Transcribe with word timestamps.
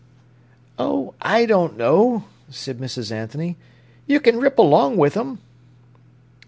"Oh, 0.79 1.13
I 1.21 1.45
don't 1.45 1.77
know," 1.77 2.23
said 2.49 2.79
Mrs. 2.79 3.11
Anthony. 3.11 3.55
"You 4.07 4.19
can 4.19 4.39
rip 4.39 4.57
along 4.57 4.97
with 4.97 5.15
'em." 5.15 5.37